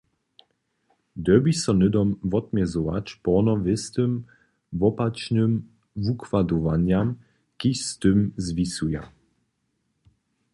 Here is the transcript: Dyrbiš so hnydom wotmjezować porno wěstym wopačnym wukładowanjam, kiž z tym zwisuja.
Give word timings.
Dyrbiš 1.25 1.57
so 1.63 1.73
hnydom 1.75 2.09
wotmjezować 2.31 3.07
porno 3.27 3.53
wěstym 3.65 4.11
wopačnym 4.79 5.51
wukładowanjam, 6.07 7.07
kiž 7.59 7.77
z 7.89 7.91
tym 8.01 8.17
zwisuja. 8.45 9.03